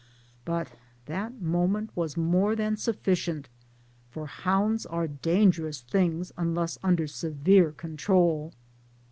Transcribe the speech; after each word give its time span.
But 0.45 0.71
that 1.05 1.43
moment 1.43 1.91
was 1.95 2.17
more 2.17 2.55
than 2.55 2.75
sufficient 2.75 3.49
for 4.09 4.25
hounds 4.25 4.83
are 4.87 5.07
dangerous 5.07 5.81
things 5.81 6.31
unless 6.39 6.79
under 6.81 7.05
severe 7.05 7.71
control. 7.71 8.51